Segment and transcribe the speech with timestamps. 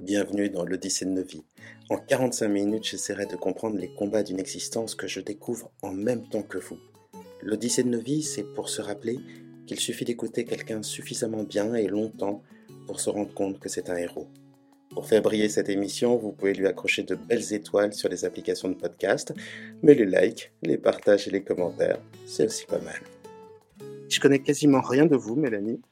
[0.00, 1.44] Bienvenue dans l'Odyssée de nos vies.
[1.90, 6.26] En 45 minutes, j'essaierai de comprendre les combats d'une existence que je découvre en même
[6.26, 6.78] temps que vous.
[7.42, 9.18] L'Odyssée de nos vies, c'est pour se rappeler
[9.66, 12.42] qu'il suffit d'écouter quelqu'un suffisamment bien et longtemps
[12.86, 14.26] pour se rendre compte que c'est un héros.
[14.88, 18.70] Pour faire briller cette émission, vous pouvez lui accrocher de belles étoiles sur les applications
[18.70, 19.34] de podcast,
[19.82, 23.00] mais les likes, les partages et les commentaires, c'est aussi pas mal.
[24.08, 25.82] Je connais quasiment rien de vous, Mélanie.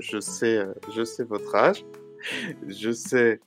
[0.00, 1.84] je sais, euh, je sais votre âge.
[2.66, 3.40] Je sais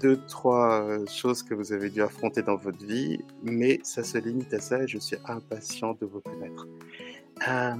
[0.00, 4.18] deux, trois euh, choses que vous avez dû affronter dans votre vie, mais ça se
[4.18, 6.66] limite à ça et je suis impatient de vous connaître.
[7.48, 7.74] Euh,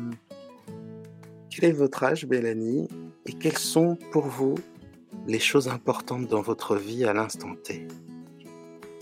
[1.51, 2.89] quel est votre âge, Mélanie,
[3.27, 4.55] et quelles sont pour vous
[5.27, 7.87] les choses importantes dans votre vie à l'instant T?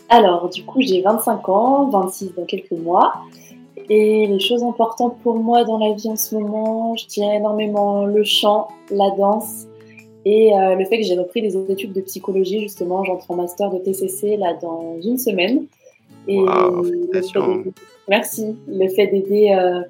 [0.08, 3.14] Alors, du coup, j'ai 25 ans, 26 dans quelques mois.
[3.88, 8.04] Et les choses importantes pour moi dans la vie en ce moment, je dirais énormément
[8.04, 9.66] le chant, la danse
[10.24, 13.70] et euh, le fait que j'ai repris des études de psychologie, justement, j'entre en master
[13.70, 15.66] de TCC là dans une semaine.
[16.28, 16.84] Et wow,
[18.08, 18.56] merci.
[18.68, 19.80] Le fait d'aider euh,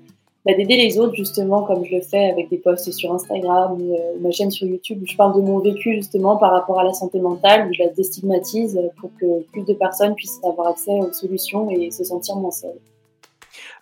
[0.47, 3.95] bah, d'aider les autres, justement, comme je le fais avec des posts sur Instagram ou
[3.95, 6.84] euh, ma chaîne sur YouTube, où je parle de mon vécu, justement, par rapport à
[6.84, 10.92] la santé mentale, où je la déstigmatise pour que plus de personnes puissent avoir accès
[10.92, 12.78] aux solutions et se sentir moins seules.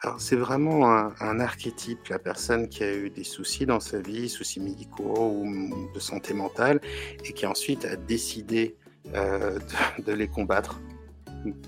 [0.03, 4.29] Alors, c'est vraiment un, archétype, la personne qui a eu des soucis dans sa vie,
[4.29, 6.81] soucis médicaux ou de santé mentale,
[7.25, 8.77] et qui ensuite a décidé
[9.15, 9.59] euh,
[10.07, 10.81] de, les combattre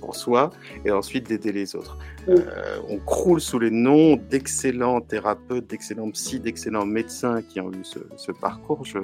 [0.01, 0.51] pour soi
[0.85, 1.99] et ensuite d'aider les autres.
[2.29, 7.85] Euh, on croule sous les noms d'excellents thérapeutes, d'excellents psy, d'excellents médecins qui ont eu
[7.85, 8.85] ce, parcours.
[8.85, 9.01] Je,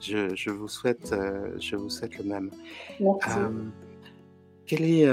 [0.00, 2.50] je, vous souhaite, euh, je vous souhaite le même.
[2.98, 3.38] Merci.
[4.66, 5.06] quelle, est,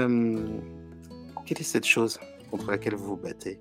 [1.44, 2.18] quelle est cette chose?
[2.52, 3.58] Contre laquelle vous vous battez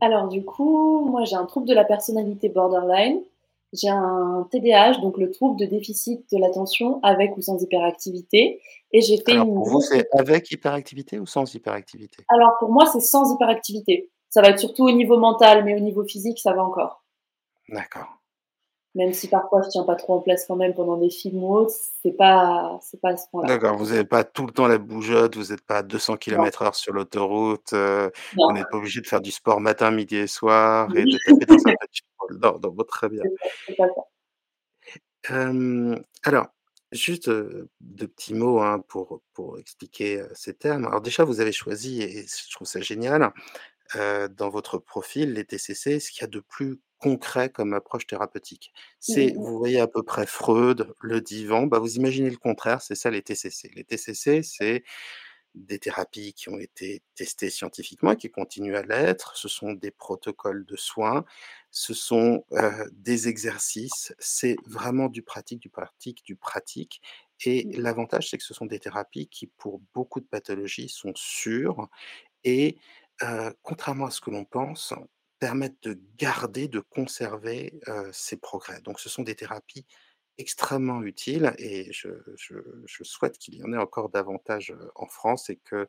[0.00, 3.22] Alors du coup, moi j'ai un trouble de la personnalité borderline.
[3.72, 8.60] J'ai un TDAH, donc le trouble de déficit de l'attention avec ou sans hyperactivité.
[8.92, 12.24] Et j'ai fait Alors, Pour vous, c'est avec hyperactivité ou sans hyperactivité?
[12.28, 14.12] Alors pour moi, c'est sans hyperactivité.
[14.28, 17.02] Ça va être surtout au niveau mental, mais au niveau physique, ça va encore.
[17.68, 18.20] D'accord
[18.94, 21.54] même si parfois je tiens pas trop en place quand même pendant des films ou
[21.54, 23.48] autres, c'est pas, c'est pas à ce point-là.
[23.48, 26.74] D'accord, vous n'avez pas tout le temps la bougeotte, vous n'êtes pas à 200 km/h
[26.74, 30.88] sur l'autoroute, euh, vous n'êtes pas obligé de faire du sport matin, midi et soir
[30.94, 33.22] et de taper dans un petit non, non, très bien.
[36.22, 36.46] alors,
[36.92, 40.86] juste deux petits mots hein, pour, pour expliquer ces termes.
[40.86, 43.32] Alors déjà, vous avez choisi, et je trouve ça génial,
[43.94, 48.72] dans votre profil, les TCC, ce qu'il y a de plus concret comme approche thérapeutique?
[49.00, 52.82] C'est, Mmh vous voyez à peu près Freud, le divan, bah, vous imaginez le contraire,
[52.82, 53.70] c'est ça les TCC.
[53.74, 54.84] Les TCC, c'est
[55.54, 59.36] des thérapies qui ont été testées scientifiquement et qui continuent à l'être.
[59.36, 61.24] Ce sont des protocoles de soins,
[61.70, 62.44] ce sont
[62.92, 67.02] des exercices, c'est vraiment du pratique, du pratique, du pratique.
[67.44, 67.74] Et Mmh.
[67.76, 71.88] l'avantage, c'est que ce sont des thérapies qui, pour beaucoup de pathologies, sont sûres
[72.44, 72.78] et
[73.62, 74.94] contrairement à ce que l'on pense,
[75.38, 78.80] permettent de garder, de conserver, heu, ces progrès.
[78.82, 79.86] Donc ce sont des thérapies
[80.38, 85.06] extrêmement utiles et je je je souhaite qu'il y en ait encore davantage, heu, en
[85.06, 85.86] France et que,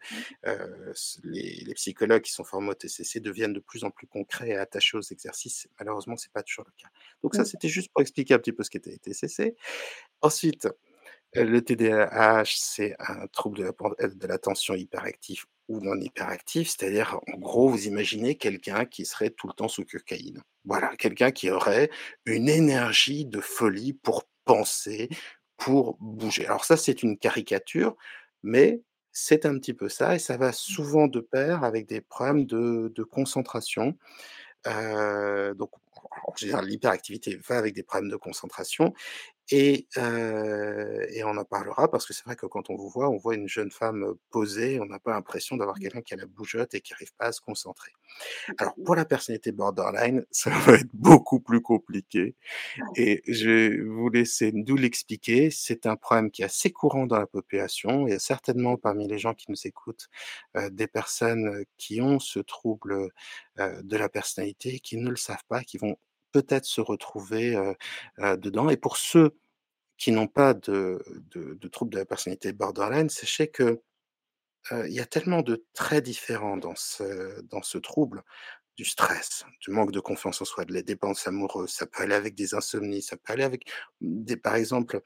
[0.47, 0.93] heu,
[1.23, 4.55] les les psychologues qui sont formés au TCC deviennent de plus en plus concrets et
[4.57, 5.67] attachés aux exercices.
[5.79, 6.89] Malheureusement, c'est pas toujours le cas.
[7.23, 7.45] Donc ça, Mmh.
[7.45, 9.55] c'était juste pour expliquer un petit peu ce qu'était les TCC.
[10.21, 10.67] Ensuite,
[11.37, 16.69] heu, le TDAH, c'est un trouble de la pen de l'attention hyperactif ou non hyperactif,
[16.69, 20.41] c'est-à-dire, en gros, vous imaginez quelqu'un qui serait tout le temps sous cocaïne.
[20.65, 21.89] Voilà, quelqu'un qui aurait
[22.25, 25.09] une énergie de folie pour penser,
[25.57, 26.45] pour bouger.
[26.45, 27.95] Alors ça, c'est une caricature,
[28.43, 28.81] mais
[29.11, 32.91] c'est un petit peu ça et ça va souvent de pair avec des problèmes de
[32.93, 33.97] de concentration.
[34.67, 35.71] Heu, donc
[36.27, 38.93] en général, l'hyperactivité va avec des problèmes de concentration
[39.51, 43.09] et heu et on en parlera parce que c'est vrai que quand on vous voit,
[43.09, 46.25] on voit une jeune femme, posée, on n'a pas l'impression d'avoir quelqu'un qui a la
[46.25, 47.91] bougeotte et qui arrive pas à se concentrer.
[48.57, 52.35] Alors pour la personnalité borderline, ça va être beaucoup plus compliqué
[52.95, 55.51] et je vais vous laisser nous l'expliquer.
[55.51, 58.08] C'est un problème qui est assez courant dans la population.
[58.08, 60.09] Il y a certainement parmi les gens qui nous écoutent,
[60.72, 63.09] des personnes, qui ont ce trouble,
[63.58, 65.97] de la personnalité, qui ne le savent pas, qui vont
[66.31, 67.55] peut-être se retrouver,
[68.19, 69.37] dedans et pour ceux
[69.97, 73.81] qui n'ont pas de de de trouble de la personnalité borderline, sachez que,
[74.87, 78.23] il y a tellement de traits différents dans ce dans ce trouble,
[78.77, 82.15] du stress, du manque de confiance en soi, de la dépendance amoureuse, ça peut aller
[82.15, 83.69] avec des insomnies, ça peut aller avec
[84.01, 85.01] des par exemple,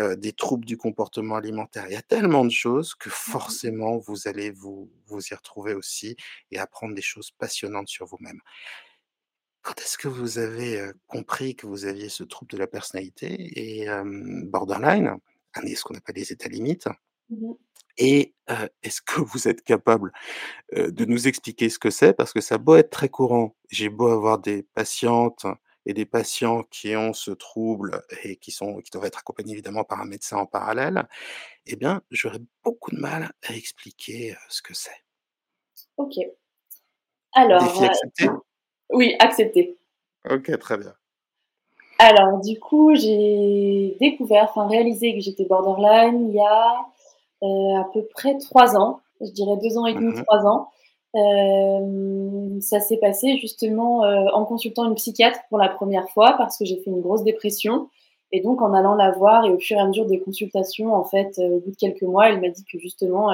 [0.00, 1.86] heu, des troubles du comportement alimentaire.
[1.88, 5.74] Il y a tellement de choses que Mmh forcément vous allez vous vous y retrouver
[5.74, 6.16] aussi
[6.52, 8.40] et apprendre des choses passionnantes sur vous-même.
[9.62, 13.28] Quand est-ce que vous avez, compris que vous aviez ce trouble de la personnalité
[13.82, 13.86] et
[14.46, 15.16] borderline?
[15.54, 16.88] un ce qu'on appelle les états limites.
[17.28, 17.52] Mmh
[17.98, 18.34] Et
[18.82, 20.12] est-ce que vous êtes capable,
[20.72, 22.12] de nous expliquer ce que c'est?
[22.14, 25.46] Parce que ça a beau être très courant, j'ai beau avoir des patientes
[25.86, 29.82] et des patients qui ont ce trouble et qui sont qui doivent être accompagnés évidemment
[29.84, 31.08] par un médecin en parallèle,
[31.66, 35.04] eh bien, j'aurais beaucoup de mal à expliquer, ce que c'est.
[35.96, 36.14] OK.
[37.32, 38.28] Alors, Défi accepté?
[38.92, 39.76] Oui, accepté.
[40.30, 40.92] OK, très bien.
[41.98, 46.86] Alors du coup, j'ai découvert, enfin réalisé que j'étais borderline il y a,
[47.42, 50.68] heu, à peu près 3 ans, je dirais 2 ans et demi, Mmh 3 ans.
[51.14, 56.56] Hem, ça s'est passé justement, heu, en consultant une psychiatre pour la première fois parce
[56.56, 57.88] que j'ai fait une grosse dépression
[58.32, 61.04] et donc en allant la voir et au fur et à mesure des consultations, en
[61.04, 63.30] fait, au bout de quelques mois, elle m'a dit que justement,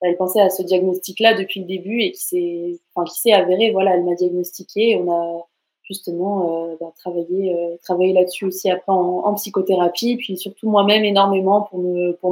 [0.00, 3.70] elle pensait à ce diagnostic-là depuis le début et qui s'est avéré.
[3.70, 5.46] Voilà, elle m'a diagnostiqué, on a
[5.82, 11.62] justement, heu, bah, travaillé, heu, travaillé là-dessus aussi après en psychothérapie, puis surtout moi-même énormément
[11.62, 11.80] pour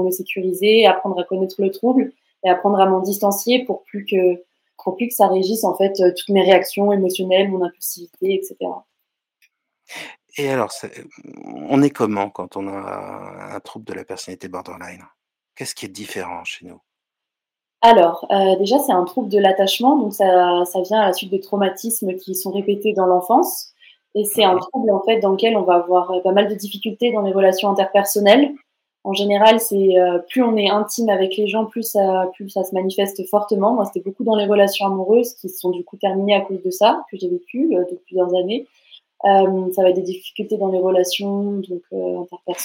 [0.03, 2.13] me sécuriser, apprendre à connaître le trouble
[2.45, 4.45] et apprendre à m'en distancier pour plus que
[4.85, 8.43] pour plus que ça régisse en fait, heu, toutes mes réactions émotionnelles, mon impulsivité et
[8.45, 8.87] cetera.
[10.37, 10.71] Et alors,
[11.71, 15.03] on est comment quand on a un trouble de la personnalité borderline?
[15.57, 16.81] Qu'est-ce qui est différent chez nous?
[17.83, 21.31] Alors, heu, déjà, c'est un trouble de l'attachement, donc ça ça vient à la suite
[21.33, 23.73] de traumatismes qui sont répétés dans l'enfance
[24.15, 26.55] et c'est un trouble, en fait, dans lequel on va avoir, heu, pas mal de
[26.55, 28.51] difficultés dans les relations interpersonnelles.
[29.05, 32.65] En général, c'est, heu, plus on est intime avec les gens, plus ça plus ça
[32.65, 33.75] se manifeste fortement.
[33.75, 36.63] Moi, c'était beaucoup dans les relations amoureuses qui se sont, du coup, terminées à cause
[36.63, 38.67] de ça, que j'ai vécu, heu, depuis plusieurs années.
[39.25, 42.17] Hem, ça va être des difficultés dans les relations donc, heu,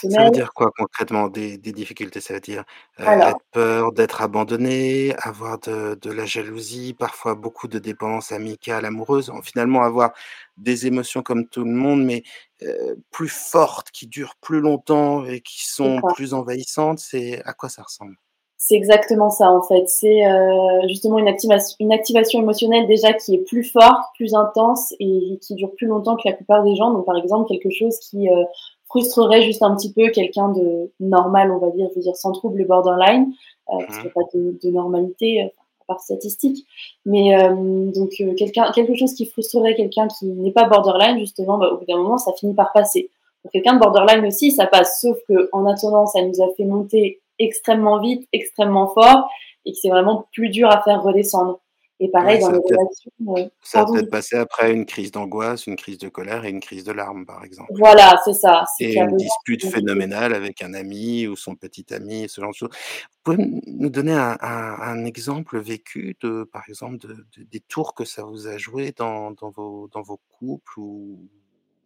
[0.10, 0.32] Ça veut interpersonnelles.
[0.32, 2.20] dire quoi concrètement des des difficultés?
[2.22, 2.64] Ça veut dire,
[3.06, 8.86] Alors être peur d'être abandonné, avoir de de la jalousie, parfois beaucoup de dépendance amicale,
[8.86, 10.12] amoureuse, en finalement avoir
[10.58, 12.24] des émotions comme tout le monde, mais,
[12.62, 17.70] heu, plus fortes, qui durent plus longtemps et qui sont plus envahissantes, c'est à quoi
[17.70, 18.16] ça ressemble?
[18.64, 19.90] C'est exactement ça en fait.
[19.90, 24.94] C'est euh, justement une, activation, une activation émotionnelle déjà qui est plus forte, plus intense
[25.00, 26.92] et qui dure plus longtemps que la plupart des gens.
[26.92, 28.44] Donc par exemple quelque chose qui euh,
[28.86, 32.34] frustrerait juste un petit peu quelqu'un de normal, on va dire, je veux dire sans
[32.34, 33.34] trouble borderline,
[33.70, 36.68] euh, parce qu'il Mmh n'y a pas de, de normalité euh, à part statistique.
[37.08, 41.58] Mais euh, donc euh, quelqu'un, quelque chose qui frustrerait quelqu'un qui n'est pas borderline, justement,
[41.58, 43.10] bah, au bout d'un moment, ça finit par passer.
[43.42, 46.66] Pour quelqu'un de borderline aussi, ça passe, sauf que en attendant, ça nous a fait
[46.66, 49.30] monter extrêmement vite, extrêmement fort,
[49.66, 51.62] et que c'est vraiment plus dur à faire redescendre.
[52.04, 53.12] Et pareil Ouais, dans les relations.
[53.38, 56.60] Euh, ça va peut-être passer après une crise d'angoisse, une crise de colère et une
[56.60, 57.72] crise de larmes, par exemple.
[57.78, 58.64] Voilà, c'est ça.
[58.80, 62.70] Et une dispute phénoménale avec un ami ou son petit ami, ce genre de choses.
[62.72, 67.60] Vous pouvez nous donner un un un exemple vécu de par exemple, de de des
[67.60, 71.20] tours que ça vous a joué dans dans vos dans vos couples ou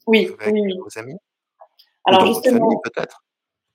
[0.07, 0.77] Oui, avec oui, oui.
[0.79, 1.15] vos amis?
[1.15, 1.17] Ou
[2.05, 3.24] Alors dans justement, peut-être?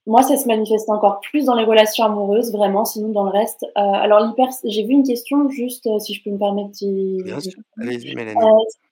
[0.06, 2.84] Moi, ça se manifeste encore plus dans les relations amoureuses, vraiment.
[2.84, 6.22] Sinon, dans le reste, euh, alors l'hyper, j'ai vu une question juste, euh, si je
[6.24, 6.70] peux me permettre
[7.24, 8.40] Bien sûr, allez-y Euh, Mélanie.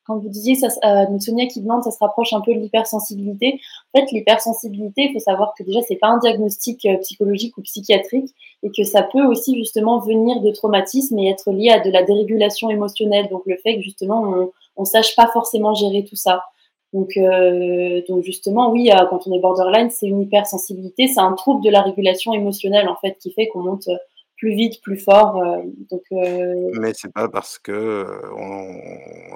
[0.07, 2.61] quand vous disiez, ça, euh, donc Sonia qui demande, ça se rapproche un peu de
[2.61, 3.59] l'hypersensibilité.
[3.95, 7.63] En fait, l'hypersensibilité, il faut savoir que déjà, c'est pas un diagnostic euh, psychologique ou
[7.63, 11.91] psychiatrique et que ça peut aussi justement venir de traumatisme et être lié à de
[11.91, 13.29] la dérégulation émotionnelle.
[13.29, 16.43] Donc, le fait que justement, on, on sache pas forcément gérer tout ça.
[16.95, 21.35] Donc, euh, donc justement, oui, euh, quand on est borderline, c'est une hypersensibilité, c'est un
[21.35, 23.89] trouble de la régulation émotionnelle en fait qui fait qu'on monte
[24.39, 25.37] plus vite, plus fort.
[25.43, 25.59] euh,
[25.91, 28.77] donc, euh, Mais c'est pas parce que, on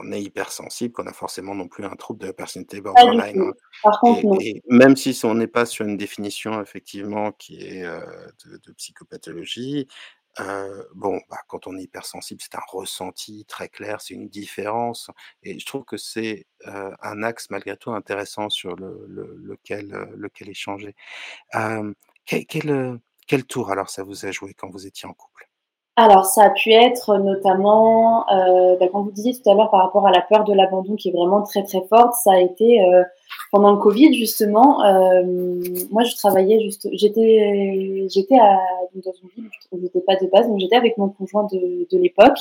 [0.04, 3.52] on est hypersensible qu'on a forcément non plus un trouble de la personnalité borderline, hein.
[3.82, 4.38] Par contre, Et non.
[4.40, 9.88] et même si on n'est pas sur une définition effectivement qui est, de psychopathologie,
[10.40, 15.10] heu, bon, bah, quand on est hypersensible, c'est un ressenti très clair, c'est une différence
[15.42, 19.88] et je trouve que c'est, heu, un axe malgré tout intéressant sur le le lequel,
[20.16, 20.94] lequel échanger.
[21.54, 21.94] Hem,
[22.26, 25.48] quel quel, quel tour alors ça vous a joué quand vous étiez en couple?
[25.96, 29.82] Alors, ça a pu être notamment, heu, bah, quand vous disiez tout à l'heure par
[29.82, 32.80] rapport à la peur de l'abandon qui est vraiment très, très forte, ça a été,
[32.80, 33.04] heu,
[33.50, 39.78] pendant le covid justement, hem, moi je travaillais juste j'étais j'étais dans une ville où
[39.82, 42.38] j'étais pas de base, donc j'étais avec mon conjoint de de l'époque.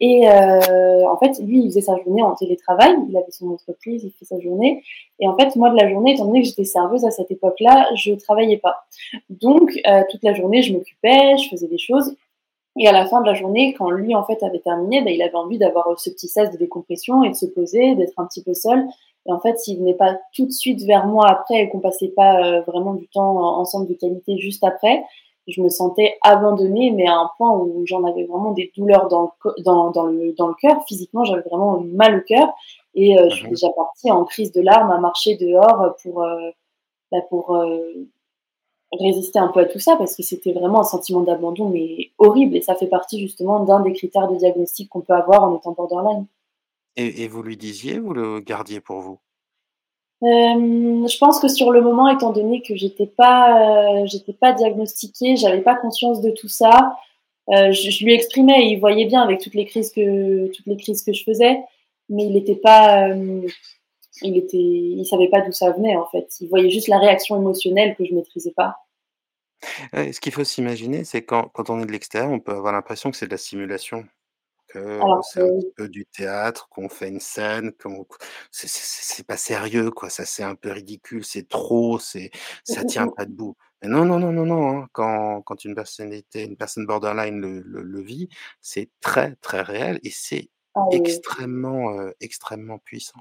[0.00, 4.02] Et heu, en fait, lui, il faisait sa journée en télétravail, il avait son entreprise,
[4.04, 4.82] il fait sa journée.
[5.20, 7.88] Et en fait, moi de la journée, étant donné que j'étais serveuse à cette époque-là,
[7.96, 8.84] je travaillais pas.
[9.30, 12.16] Donc heu, toute la journée, je m'occupais, je faisais des choses
[12.76, 15.22] et à la fin de la journée, quand lui, en fait, avait terminé, bah, il
[15.22, 18.42] avait envie d'avoir ce petit sas de décompression et de se poser, d'être un petit
[18.42, 18.84] peu seul.
[19.26, 22.12] Et en fait, s'il venait pas tout de suite vers moi après et qu'on passait
[22.14, 25.04] pas euh, vraiment du temps ensemble de qualité juste après,
[25.46, 29.32] je me sentais abandonnée, mais à un point où j'en avais vraiment des douleurs dans
[29.44, 30.82] le, dans, dans le, dans le cœur.
[30.86, 32.48] Physiquement, j'avais vraiment mal au cœur.
[32.94, 36.22] Et euh, je suis Mmh déjà partie en crise de larmes à marcher dehors pour,
[36.22, 36.50] euh,
[37.12, 38.08] bah, pour euh,
[39.00, 42.56] résister un peu à tout ça parce que c'était vraiment un sentiment d'abandon mais horrible
[42.56, 45.72] et ça fait partie justement d'un des critères de diagnostic qu'on peut avoir en étant
[45.72, 46.26] borderline.
[46.96, 49.18] Et et vous lui disiez, vous le gardiez pour vous?
[50.22, 54.52] Hem, je pense que sur le moment, étant donné que j'étais pas, heu, j'étais pas
[54.52, 56.96] diagnostiquée, j'avais pas conscience de tout ça,
[57.50, 60.66] heu, je je lui exprimais et il voyait bien avec toutes les crises que toutes
[60.66, 61.60] les crises que je faisais,
[62.08, 63.08] mais il était pas,
[64.24, 66.28] il était il savait pas d'où ça venait, en fait.
[66.40, 68.76] Il voyait juste la réaction émotionnelle que je maîtrisais pas.
[69.92, 73.10] Ce qu'il faut s'imaginer, c'est quand quand on est de l'extérieur, on peut avoir l'impression
[73.10, 74.04] que c'est de la simulation,
[74.68, 75.00] que
[75.32, 78.06] c'est un petit peu du théâtre, qu'on fait une scène, qu'on
[78.50, 82.30] c'est pas sérieux, quoi, ça c'est un peu ridicule, c'est trop, c'est
[82.64, 83.56] ça tient pas debout.
[83.82, 87.60] Mais non, non, non, non, non, hein, quand quand une personnalité une personne borderline le
[87.60, 88.28] le le vit,
[88.60, 90.98] c'est très, très réel et c'est Ah oui.
[90.98, 93.20] extrêmement, extrêmement puissant.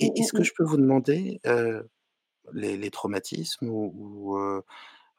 [0.00, 0.44] Mmh Et mh, est-ce que mmh.
[0.44, 1.40] je peux vous demander,
[2.52, 4.36] les les traumatismes ou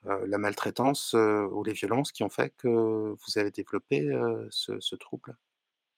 [0.06, 4.10] la maltraitance, ou les violences qui ont fait que vous avez développé,
[4.52, 5.36] ce ce trouble?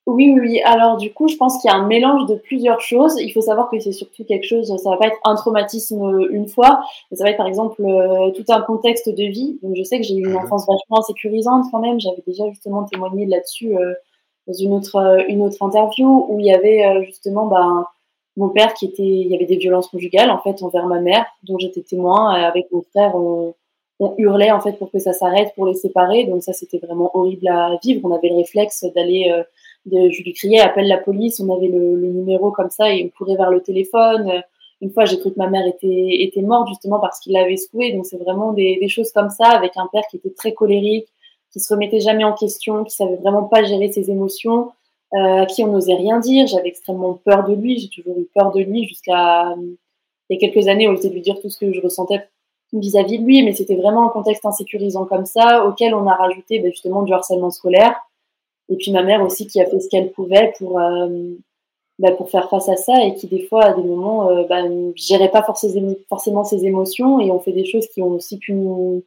[0.06, 0.62] Oui, oui.
[0.62, 3.16] Alors du coup, je pense qu'il y a un mélange de plusieurs choses.
[3.20, 6.48] Il faut savoir que c'est surtout quelque chose ça va pas être un traumatisme, une
[6.48, 6.80] fois,
[7.12, 7.84] mais ça va être par exemple,
[8.34, 9.60] tout un contexte de vie.
[9.62, 12.00] Donc je sais que j'ai eu une Mmh enfance vachement insécurisante quand même.
[12.00, 13.76] J'avais déjà justement témoigné là-dessus,
[14.48, 17.86] dans une autre, heu, une autre interview où il y avait, heu, justement, ben,
[18.38, 21.25] mon père qui était il y avait des violences conjugales en fait envers ma mère,
[21.44, 25.54] dont j'étais témoin et avec mon frère on hurlait en fait pour que ça s'arrête,
[25.56, 26.25] pour les séparer.
[26.25, 28.01] Donc ça, c'était vraiment horrible à vivre.
[28.04, 29.34] On avait le réflexe d'aller,
[29.88, 33.04] de je lui criais: «Appelle la police», on avait le le numéro comme ça et
[33.06, 34.44] on courait vers le téléphone.
[34.82, 37.92] Une fois, j'ai cru que ma mère était était morte justement parce qu'il l'avait secouée.
[37.94, 41.08] Donc c'est vraiment des des choses comme ça avec un père qui était très colérique,
[41.58, 44.72] qui se remettait jamais en question, qui savait vraiment pas gérer ses émotions,
[45.16, 46.46] heu, à qui on n'osait rien dire.
[46.46, 49.76] J'avais extrêmement peur de lui, j'ai toujours eu peur de lui jusqu'à, mmh,
[50.30, 52.28] il y a quelques années où j'osais lui dire tout ce que je ressentais
[52.74, 56.60] vis-à-vis de lui, mais c'était vraiment un contexte insécurisant comme ça, auquel on a rajouté,
[56.60, 57.96] beh, justement du harcèlement scolaire.
[58.70, 61.38] Et puis ma mère aussi qui a fait ce qu'elle pouvait pour, hem,
[61.98, 64.92] bah, pour faire face à ça et qui des fois à des moments, bah, ne
[64.96, 69.04] gérait pas forcément ses émotions et ont fait des choses qui ont aussi pu nous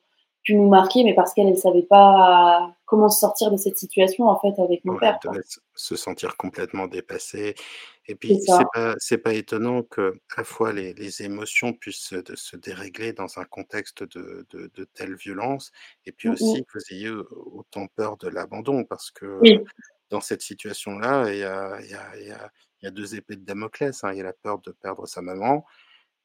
[0.50, 4.38] pu nous marquer, mais parce qu'elle, elle savait pas comment sortir de cette situation en
[4.40, 7.54] fait avec mon Ouais, père, devait se se sentir complètement dépassée
[8.06, 12.34] et puis c'est pas pas étonnant qu'à la fois les les émotions puissent se de
[12.34, 15.70] se dérégler dans un contexte de de de telle violence
[16.06, 16.60] et puis Mmh mh.
[16.60, 19.70] aussi que vous ayez, autant peur de l'abandon parce que, Oui.
[20.10, 22.50] dans cette situation-là, il y a y a y a
[22.82, 24.12] y a 2 épées de Damoclès, hein.
[24.12, 25.66] Il y a la peur de perdre sa maman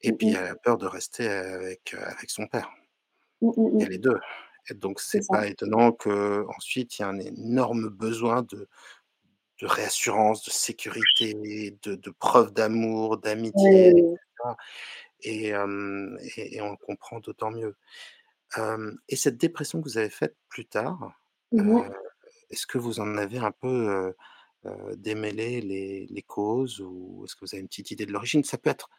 [0.02, 2.70] et Mmh puis il y a la peur de rester avec, avec son père.
[3.40, 3.90] Mmh mh, Il y a mmh.
[3.90, 4.18] les 2
[4.70, 5.36] et donc C'est c'est ça.
[5.36, 8.68] pas étonnant qu'ensuite il y a un énorme besoin de
[9.60, 11.34] de réassurance, de sécurité,
[11.82, 14.16] de de preuves d'amour, d'amitié et oui.
[14.38, 14.56] cetera
[15.22, 17.76] et hem et et on le comprend d'autant mieux.
[19.08, 21.12] Et cette dépression que vous avez faite plus tard,
[21.52, 21.86] Mmh
[22.50, 24.14] est-ce que vous en avez un peu,
[24.66, 28.44] heu, démêlé les les causes ou est-ce que vous avez une petite idée de l'origine?
[28.44, 28.90] Ça peut être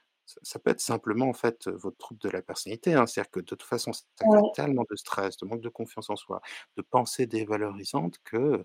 [0.44, 3.06] ça peut être simplement en fait, votre trouble de la personnalité, hein.
[3.08, 4.52] C'est-à-dire que de toute façon, ça crée Ouais.
[4.54, 6.42] tellement de stress, de manque de confiance en soi,
[6.78, 8.58] de pensées dévalorisantes que,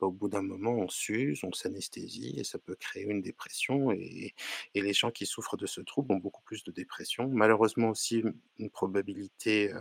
[0.00, 3.92] bah, au bout d'un moment, on s'use, on s'anesthésie et ça peut créer une dépression
[3.92, 4.34] et
[4.74, 7.28] et les gens qui souffrent de ce trouble ont beaucoup plus de dépression.
[7.28, 8.22] Malheureusement aussi,
[8.58, 9.72] une probabilité,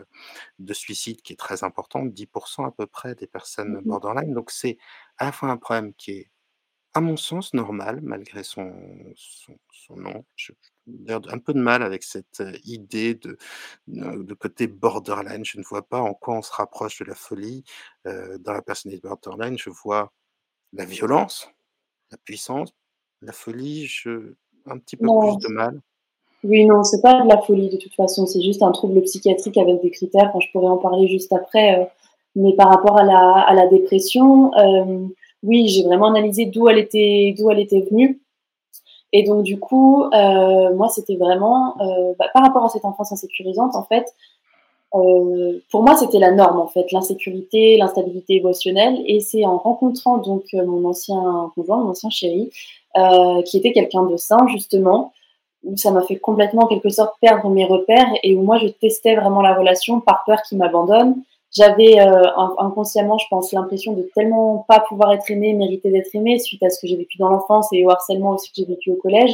[0.60, 3.28] de suicide qui est très importante, 10% à peu près des
[3.64, 4.34] Mmh personnes borderline.
[4.34, 4.78] Donc c'est
[5.18, 6.32] à la fois un problème qui est,
[6.96, 8.74] à mon sens, normal malgré son
[9.16, 10.24] son son nom.
[10.38, 10.54] J'ai
[11.10, 13.38] un peu de mal avec cette, idée de
[13.88, 15.44] de côté borderline.
[15.46, 17.64] Je ne vois pas en quoi on se rapproche de la folie,
[18.06, 19.58] dans la personnalité borderline.
[19.58, 20.14] Je vois
[20.74, 21.50] la violence,
[22.12, 22.74] la puissance,
[23.22, 24.34] la folie, je
[24.66, 25.82] un petit peu plus de mal.
[26.44, 29.58] Oui, non, c'est pas de la folie de toute façon, c'est juste un trouble psychiatrique
[29.58, 31.92] avec des critères, enfin je pourrais en parler juste après,
[32.36, 34.52] mais par rapport à la à la dépression,
[35.46, 38.20] oui, j'ai vraiment analysé d'où elle était d'où elle était venue
[39.14, 43.12] et donc du coup, heu, moi c'était vraiment, heu, bah, par rapport à cette enfance
[43.12, 44.06] insécurisante en fait,
[44.96, 50.18] heu, pour moi c'était la norme en fait, l'insécurité, l'instabilité émotionnelle et c'est en rencontrant
[50.20, 52.52] donc mon ancien conjoint, mon ancien chéri,
[53.46, 55.12] qui était quelqu'un de sain justement,
[55.66, 58.68] où ça m'a fait complètement, en quelque sorte, perdre mes repères et où moi, je
[58.68, 61.16] testais vraiment la relation par peur qu'il m'abandonne.
[61.56, 62.24] J'avais euh,
[62.58, 66.70] inconsciemment, je pense, l'impression de tellement pas pouvoir être aimée, mériter d'être aimée suite à
[66.70, 69.32] ce que j'ai vécu dans l'enfance et au harcèlement aussi que j'ai vécu au collège,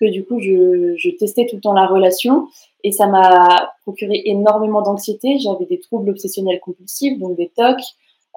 [0.00, 2.48] que du coup, je, je testais tout le temps la relation
[2.84, 5.38] et ça m'a procuré énormément d'anxiété.
[5.38, 7.76] J'avais des troubles obsessionnels compulsifs, donc des TOC,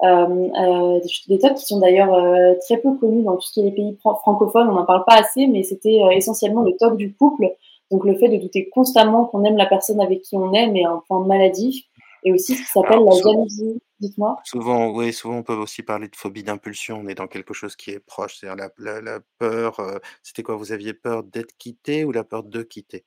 [0.02, 3.60] euh, euh, des TOC qui sont d'ailleurs euh, très peu connus dans tout ce qui
[3.60, 6.96] est les pays francophones, on n'en parle pas assez, mais c'était euh, essentiellement le TOC
[6.96, 7.54] du couple,
[7.90, 10.84] donc le fait de douter constamment qu'on aime la personne avec qui on est, mais
[10.84, 11.84] un point maladif.
[12.24, 13.80] Et aussi ce qui s'appelle la jalousie.
[14.00, 14.36] Dites-moi.
[14.44, 17.00] Souvent, oui, souvent on peut aussi parler de phobie d'impulsion.
[17.04, 19.78] On est dans quelque chose qui est proche, c'est-à-dire la, la, la peur.
[19.80, 20.56] euh, c'était quoi?
[20.56, 23.04] Vous aviez peur d'être quitté ou la peur de quitter?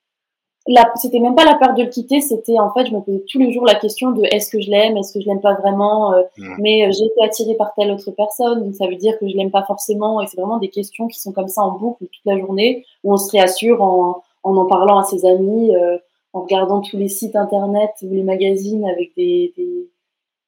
[0.96, 3.38] C'était même pas la peur de le quitter, c'était en fait, je me posais tous
[3.38, 6.14] les jours la question de est-ce que je l'aime, est-ce que je l'aime pas vraiment,
[6.14, 6.56] euh, Hmm.
[6.60, 9.36] mais euh, j'ai été attirée par telle autre personne, donc ça veut dire que je
[9.38, 12.26] l'aime pas forcément, et c'est vraiment des questions qui sont comme ça en boucle toute
[12.26, 15.98] la journée, où on se réassure en en, en parlant à ses amis, euh,
[16.36, 19.90] en regardant tous les sites internet ou les magazines avec des, des,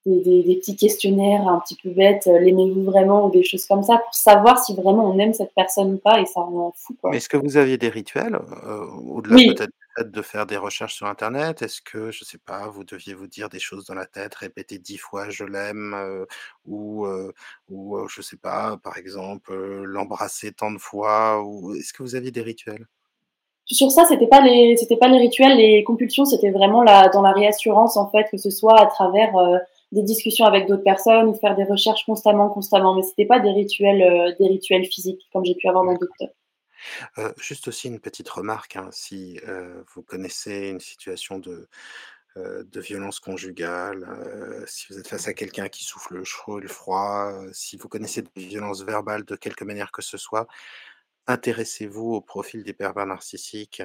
[0.05, 3.65] des, des- des petits questionnaires un petit peu bêtes, euh, l'aimez-vous vraiment ou des choses
[3.67, 6.73] comme ça, pour savoir si vraiment on aime cette personne ou pas, et ça rend
[6.77, 7.11] fou, quoi.
[7.11, 10.95] Mais est-ce que vous aviez des rituels, heu, au-delà Oui, peut-être de faire des recherches
[10.95, 11.61] sur internet?
[11.61, 14.77] Est-ce que, je sais pas, vous deviez vous dire des choses dans la tête, répéter
[14.77, 16.27] 10 fois «je l'aime», heu,
[16.65, 17.07] ou,
[17.69, 22.31] ou, je sais pas, par exemple, l'embrasser tant de fois ou est-ce que vous aviez
[22.31, 22.87] des rituels?
[23.69, 27.97] Sur ça, c'était pas les, pas les rituels, les compulsions, c'était vraiment dans la réassurance
[27.97, 29.57] en fait, que ce soit à travers euh,
[29.91, 32.95] des discussions avec d'autres personnes ou faire des recherches constamment, constamment.
[32.95, 36.13] Mais c'était pas des rituels, euh, des rituels physiques comme j'ai pu avoir dans d'autres.
[37.17, 39.39] Heu, juste aussi une petite remarque, hein, si,
[39.93, 41.67] vous connaissez une situation de,
[42.75, 44.05] violence conjugale,
[44.67, 47.89] si vous êtes face à quelqu'un qui souffle le chaud et le froid, si vous
[47.89, 50.47] connaissez des violences verbales de quelque manière que ce soit,
[51.27, 53.83] intéressez-vous au profil des pervers narcissiques.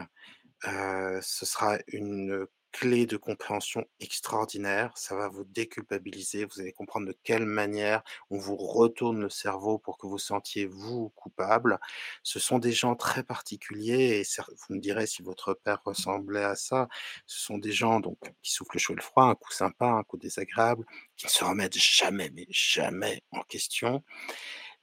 [0.65, 4.93] Ce sera une clé de compréhension extraordinaire.
[4.97, 6.47] Ça va vous déculpabiliser.
[6.47, 10.67] Vous allez comprendre de quelle manière on vous retourne le cerveau pour que vous sentiez,
[10.67, 11.79] vous, coupable.
[12.23, 16.57] Ce sont des gens très particuliers et vous me direz si votre père ressemblait à
[16.57, 16.89] ça.
[17.27, 19.87] Ce sont des gens donc qui soufflent le chaud et le froid, un coup sympa,
[19.87, 24.03] un coup désagréable, qui ne se remettent jamais, mais jamais en question.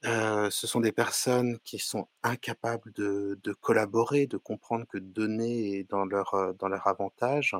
[0.02, 6.04] Ce sont des personnes qui sont incapables de collaborer, de comprendre que donner est dans
[6.06, 7.54] leur, dans leur avantage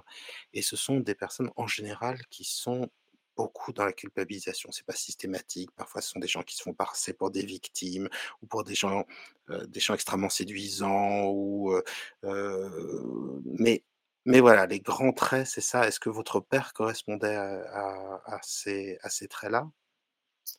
[0.55, 2.89] et ce sont des personnes en général qui sont
[3.37, 4.71] beaucoup dans la culpabilisation.
[4.73, 8.09] C'est pas systématique, parfois ce sont des gens qui se font passer pour des victimes
[8.43, 9.05] ou pour des gens,
[9.69, 11.33] des gens extrêmement séduisants
[13.45, 13.85] mais
[14.27, 15.87] mais voilà, les grands traits, c'est ça.
[15.89, 19.71] Est-ce que votre père correspondait à ces à ces traits-là?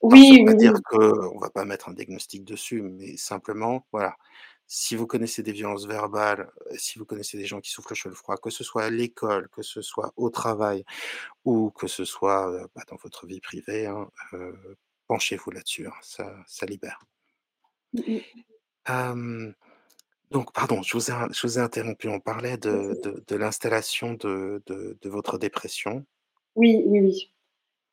[0.09, 3.87] Alors ça Oui, veut oui, dire qu'on va pas mettre un diagnostic dessus, mais simplement,
[3.91, 4.15] voilà,
[4.67, 7.95] si vous connaissez des violences verbales, heu, si vous connaissez des gens qui souffrent le
[7.95, 10.83] chaud le froid, que ce soit à l'école, que ce soit au travail
[11.45, 14.77] ou que ce soit, heu, bah, dans votre vie privée, hein, heu,
[15.07, 16.99] penchez-vous là-dessus, hein, ça ça libère.
[17.93, 18.43] Mm, mm.
[18.87, 19.53] Hem,
[20.31, 24.13] donc pardon, je vous ai je vous ai interrompu, on parlait de de de l'installation
[24.15, 26.05] de de de votre dépression.
[26.55, 27.30] Oui, oui, oui.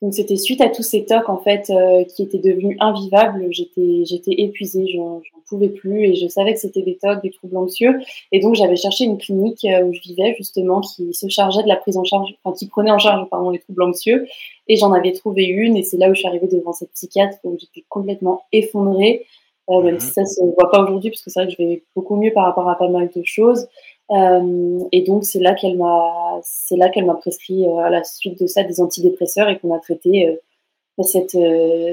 [0.00, 3.46] Donc c'était suite à tous ces tocs en fait euh, qui étaient devenus invivables.
[3.50, 7.56] J'étais j'étais épuisée, j'en pouvais plus et je savais que c'était des tocs, des troubles
[7.56, 7.98] anxieux.
[8.30, 11.68] Et donc j'avais cherché une clinique euh, où je vivais justement qui se chargeait de
[11.68, 14.28] la prise en charge, enfin qui prenait en charge pardon les troubles anxieux.
[14.68, 17.38] Et j'en avais trouvé une et c'est là où je suis arrivée devant cette psychiatre
[17.42, 19.24] où j'étais complètement effondrée,
[19.68, 21.66] euh, même si Mmh ça se voit pas aujourd'hui parce que c'est vrai que je
[21.66, 23.66] vais beaucoup mieux par rapport à pas mal de choses.
[24.10, 28.04] Euh, et donc c'est là qu'elle m'a, c'est là qu'elle m'a prescrit euh, à la
[28.04, 31.36] suite de ça des antidépresseurs et qu'on a traité euh, cette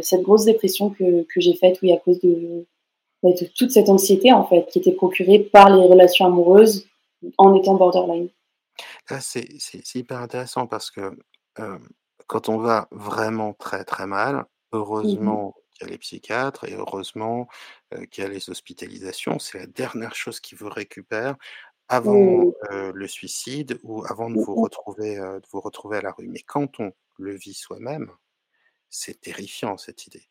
[0.04, 2.65] cette grosse dépression que que j'ai faite, oui, à cause de,
[3.21, 6.88] bah, de toute cette anxiété en fait qui était procurée par les relations amoureuses
[7.38, 8.30] en étant borderline.
[9.10, 9.47] Là, c'est
[9.95, 11.17] hyper intéressant parce que,
[12.28, 16.73] quand on va vraiment très, très mal, Mmh heureusement qu'il y a les psychiatres et
[16.73, 17.47] heureusement,
[17.93, 19.39] heu, qu'il y a les hospitalisations.
[19.39, 21.36] C'est la dernière chose qui vous récupère
[21.89, 26.01] avant, Oui, heu, le suicide ou avant de oui, vous retrouver, de vous retrouver à
[26.01, 26.27] la rue.
[26.29, 28.11] Mais quand on le vit soi-même,
[28.89, 30.25] c'est terrifiant cette idée.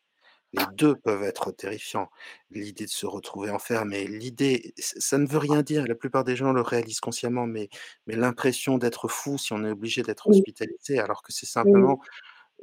[0.53, 2.09] Les 2 peuvent être terrifiants.
[2.51, 6.53] L'idée de se retrouver enfermé, l'idée ça ne veut rien dire, la plupart des gens
[6.53, 7.69] le réalisent consciemment, mais
[8.07, 11.95] mais l'impression d'être fou si on est obligé d'être hospitalisé, alors que c'est oui.
[11.95, 11.99] simplement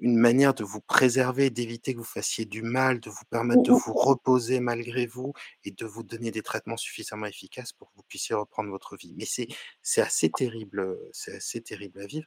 [0.00, 3.72] une manière de vous préserver, d'éviter que vous fassiez du mal, de vous permettre de
[3.72, 5.33] vous reposer malgré vous
[5.64, 9.14] et de vous donner des traitements suffisamment efficaces pour que vous puissiez reprendre votre vie.
[9.16, 9.48] Mais c'est
[9.83, 12.26] c'est assez terrible, c'est assez terrible à vivre.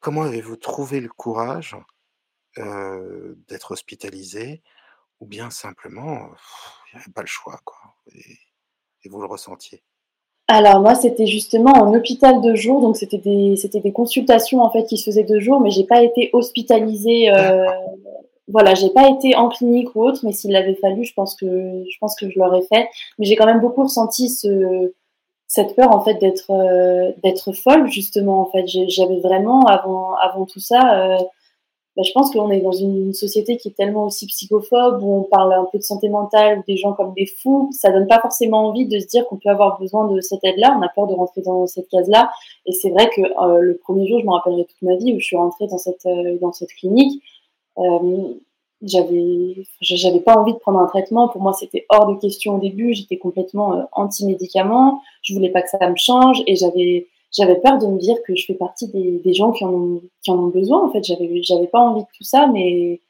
[0.00, 1.76] Comment avez-vous trouvé le courage,
[2.58, 4.62] heu, d'être hospitalisé?
[5.20, 6.32] Ou bien simplement,
[6.92, 8.38] il y avait pas le choix quoi et
[9.04, 9.82] et vous le ressentiez?
[10.52, 14.70] Alors moi, c'était justement en hôpital de jour, donc c'était des c'était des consultations en
[14.70, 17.72] fait qui se faisaient de jour, mais j'ai pas été hospitalisée, D'accord.
[18.48, 21.46] voilà, j'ai pas été en clinique ou autre, mais s'il l'avait fallu, je pense que
[21.46, 22.88] je pense que je l'aurais fait.
[23.18, 24.92] Mais j'ai quand même beaucoup ressenti ce
[25.46, 28.66] cette peur en fait d'être, heu, d'être folle justement en fait.
[28.66, 31.24] J'avais vraiment avant avant tout ça, heu
[31.96, 35.22] bah, je pense qu'on est dans une société qui est tellement aussi psychophobe, où on
[35.24, 38.68] parle un peu de santé mentale, des gens comme des fous, ça donne pas forcément
[38.68, 40.76] envie de se dire qu'on peut avoir besoin de cette aide-là.
[40.78, 42.30] On a peur de rentrer dans cette case-là.
[42.66, 45.18] Et c'est vrai que euh, le premier jour, je me rappellerai toute ma vie où
[45.18, 47.22] je suis rentrée dans cette euh, dans cette clinique.
[47.78, 48.34] Euh,
[48.82, 52.94] j'avais pas envie de prendre un traitement pour moi c'était hors de question au début
[52.94, 57.78] j'étais complètement anti médicaments je voulais pas que ça me change et j'avais j'avais peur
[57.78, 60.38] de me dire que je fais partie des, des gens qui en, ont, qui en
[60.38, 60.84] ont besoin.
[60.84, 63.00] En fait, j'avais, j'avais pas envie de tout ça, mais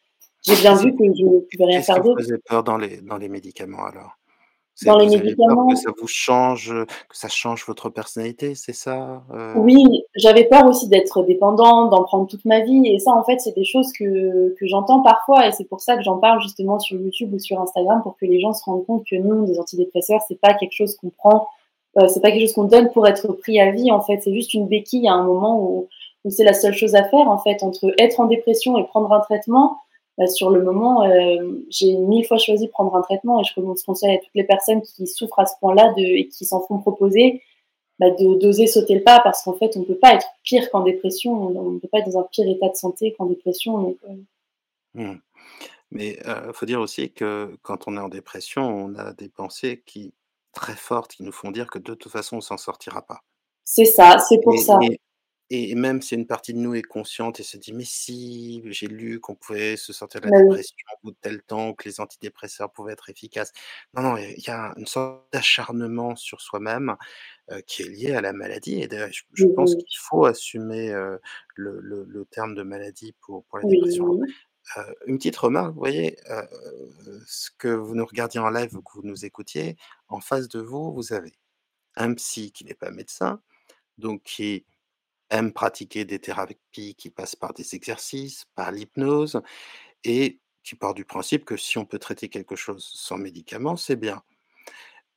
[0.43, 2.19] j'ai bien vu que je ne pouvais rien faire d'autre.
[2.19, 4.13] Qu'est-ce peur dans les, dans les médicaments alors?
[4.87, 5.69] Dans les médicaments.
[5.69, 9.53] que ça vous change, que ça change votre personnalité, c'est ça euh?
[9.57, 9.85] Oui,
[10.17, 12.87] j'avais peur aussi d'être dépendante, d'en prendre toute ma vie.
[12.87, 15.47] Et ça, en fait, c'est des choses que, que j'entends parfois.
[15.47, 18.25] Et c'est pour ça que j'en parle justement sur YouTube ou sur Instagram pour que
[18.25, 21.47] les gens se rendent compte que nous, des antidépresseurs, c'est pas quelque chose qu'on prend
[21.99, 24.21] euh, c'est pas quelque chose qu'on donne pour être pris à vie en fait.
[24.21, 25.89] C'est juste une béquille à un moment où,
[26.29, 29.21] c'est la seule chose à faire en fait entre être en dépression et prendre un
[29.21, 29.79] traitement.
[30.19, 33.55] Bah, sur le moment, euh, j'ai mille fois choisi prendre un traitement et je
[33.87, 37.43] conseille à toutes les personnes qui souffrent à ce point-là et qui s'en font proposer
[37.99, 40.83] bah, de d'oser sauter le pas parce qu'en fait, on peut pas être pire qu'en
[40.83, 41.33] dépression.
[41.33, 43.97] On ne peut pas être dans un pire état de santé qu'en dépression.
[44.09, 45.03] Euh.
[45.03, 45.19] mmh.
[45.93, 49.83] Mais il faut dire aussi que quand on est en dépression, on a des pensées
[49.85, 50.13] qui
[50.53, 53.23] très fortes qui nous font dire que de toute façon, on s'en sortira pas.
[53.65, 54.79] C'est ça, c'est pour ça.
[55.53, 58.87] Et, même si une partie de nous est consciente et se dit: «Mais si, j'ai
[58.87, 62.01] lu qu'on pouvait se sortir de la dépression au bout de tel temps, que les
[62.01, 63.53] antidépresseurs pouvaient être efficaces».
[63.95, 66.95] Non, non, il y a une sorte d'acharnement sur soi-même,
[67.67, 70.93] qui est lié à la maladie et d'ailleurs je pense qu'il faut assumer,
[71.57, 74.21] le le terme de maladie pour pour la dépression.
[75.07, 76.17] Une petite remarque, vous voyez,
[77.27, 79.77] ce que vous nous regardiez en live ou que vous nous écoutiez,
[80.09, 81.33] en face de vous, vous avez
[81.97, 83.43] un psy qui n'est pas médecin,
[83.99, 84.65] donc qui
[85.31, 89.41] aime pratiquer des thérapies qui passent par des exercices, par l'hypnose,
[90.05, 93.97] et qui part du principe que si on peut traiter quelque chose sans médicaments, c'est
[93.97, 94.23] bien.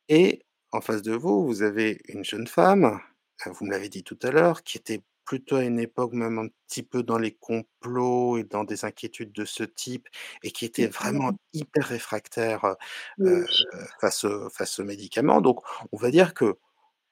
[0.09, 2.99] Et en face de vous, vous avez une jeune femme,
[3.45, 6.47] vous me l'avez dit tout à l'heure, qui était plutôt à une époque même un
[6.67, 10.07] petit peu dans les complots et dans des inquiétudes de ce type
[10.43, 12.75] et qui était vraiment hyper réfractaire,
[14.01, 15.41] face face aux médicaments.
[15.41, 16.57] Donc on va dire que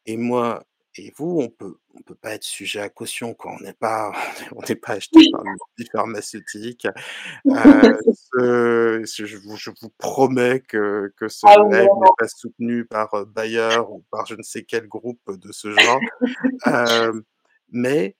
[0.06, 0.64] et moi
[0.98, 4.12] et vous, on peut on peut pas être sujet à caution quand on n'est pas
[4.56, 6.88] on n'est pas acheté par une lobby pharmaceutique.
[7.46, 14.04] je vous je vous promets que que ce Ah n'est pas soutenu par, Bayer ou
[14.12, 16.00] par je ne sais quel groupe de ce genre.
[17.72, 18.16] Mais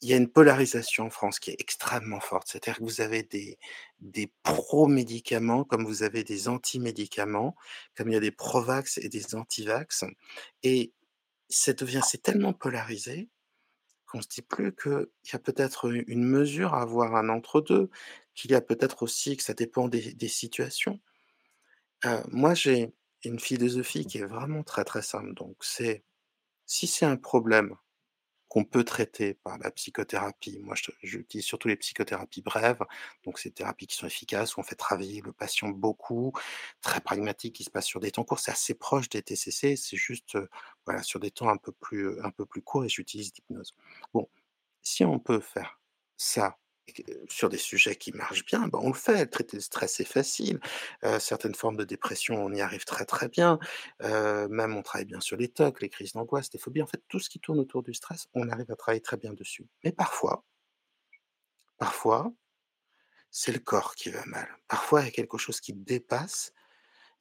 [0.00, 2.48] il y a une polarisation en France qui est extrêmement forte.
[2.48, 3.58] C'est-à-dire que vous avez des
[4.00, 7.54] des pro-médicaments, comme vous avez des anti-médicaments,
[7.96, 10.04] comme il y a des pro-vax et des anti-vax
[10.64, 10.92] et
[11.50, 13.30] ça devient c'est tellement polarisé
[14.06, 17.90] qu'on se dit plus qu'il y a peut-être une mesure à avoir un entre-deux,
[18.34, 21.00] qu'il y a peut-être aussi que ça dépend des situations.
[22.04, 22.92] Heu, moi, j'ai
[23.24, 26.04] une philosophie qui est vraiment très, très simple, donc c'est
[26.66, 27.76] si c'est un problème
[28.52, 30.58] qu'on peut traiter par la psychothérapie.
[30.60, 32.84] Moi, j'utilise surtout les psychothérapies brèves,
[33.24, 36.34] donc ces thérapies qui sont efficaces, où on fait travailler le patient beaucoup,
[36.82, 38.40] très pragmatique, qui se passe sur des temps courts.
[38.40, 40.50] C'est assez proche des TCC, c'est juste euh,
[40.84, 43.74] voilà, sur des temps un peu plus, un peu plus courts et j'utilise l'hypnose.
[44.12, 44.28] Bon,
[44.82, 45.80] si on peut faire
[46.18, 46.58] ça
[47.28, 49.26] sur des sujets qui marchent bien, ben on le fait.
[49.26, 50.60] Traiter le stress, c'est facile.
[51.20, 53.58] certaines formes de dépression, on y arrive très, très bien.
[54.00, 56.82] même on travaille bien sur les TOC, les crises d'angoisse, les phobies.
[56.82, 59.32] En fait, tout ce qui tourne autour du stress, on arrive à travailler très bien
[59.32, 59.66] dessus.
[59.84, 60.44] Mais parfois
[61.78, 62.32] parfois,
[63.30, 64.48] c'est le corps qui va mal.
[64.68, 66.52] Parfois, il y a quelque chose qui dépasse,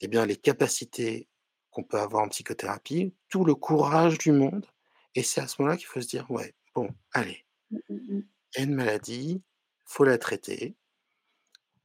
[0.01, 1.29] eh bien, les capacités
[1.71, 4.67] qu'on peut avoir en psychothérapie, tout le courage du monde
[5.15, 8.23] et c'est à ce moment-là qu'il faut se dire: «Ouais, bon, allez, mmh, mmh, mmh.
[8.55, 9.43] il y a une maladie,
[9.91, 10.75] faut la traiter.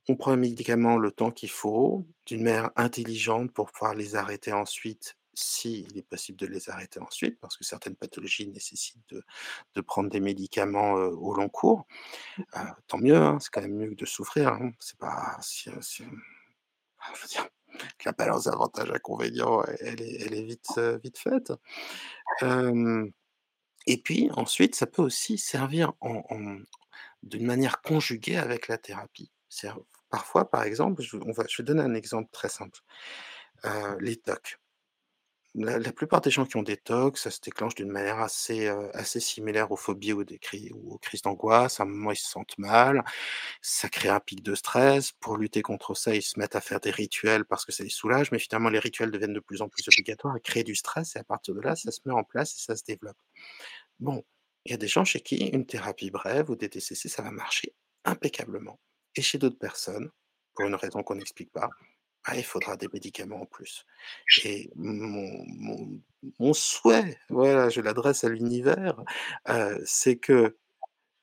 [0.08, 4.52] On prend un médicament le temps qu'il faut, d'une manière intelligente pour pouvoir les arrêter
[4.52, 9.24] ensuite, s'il est possible de les arrêter ensuite, parce que certaines pathologies nécessitent de,
[9.74, 11.86] de prendre des médicaments au long cours.
[12.38, 14.52] Euh, tant mieux, hein, c'est quand même mieux que de souffrir.
[14.52, 14.70] Hein.
[14.78, 16.04] C'est pas si, si,
[17.00, 17.48] ah, dire,
[18.04, 21.52] la balance avantage-inconvénient, elle est, elle est vite, vite faite.
[23.86, 26.22] et puis ensuite, ça peut aussi servir en,
[27.26, 29.32] d'une manière conjuguée avec la thérapie.
[30.10, 32.80] Parfois, par exemple, je on va vais donner un exemple très simple.
[33.64, 34.58] Heu, les TOC.
[35.58, 39.20] La plupart des gens qui ont des TOC, ça se déclenche d'une manière assez, assez
[39.20, 40.22] similaire aux phobies ou
[40.92, 41.80] aux crises d'angoisse.
[41.80, 43.02] À un moment, ils se sentent mal,
[43.62, 45.12] ça crée un pic de stress.
[45.12, 47.90] Pour lutter contre ça, ils se mettent à faire des rituels parce que ça les
[47.90, 51.16] soulage, mais finalement les rituels deviennent de plus en plus obligatoires et créent du stress
[51.16, 53.18] et à partir de là, ça se met en place et ça se développe.
[54.00, 54.24] Bon,
[54.66, 57.30] il y a des gens chez qui une thérapie brève ou des TCC, ça va
[57.32, 57.74] marcher
[58.04, 58.80] impeccablement
[59.16, 60.10] et chez d'autres personnes,
[60.54, 61.70] pour une raison qu'on n'explique pas,
[62.26, 63.84] bah, il faudra des médicaments en plus
[64.44, 66.02] et mon mon
[66.40, 69.02] mon souhait, voilà, je l'adresse à l'univers,
[69.50, 70.56] heu, c'est que